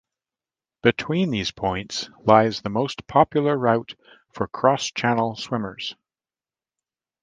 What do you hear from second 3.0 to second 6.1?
popular route for cross-channel swimmers.